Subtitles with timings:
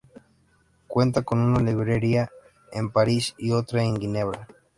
[0.87, 2.31] Cuenta con una librería
[2.71, 4.47] en París y otra en Ginebra.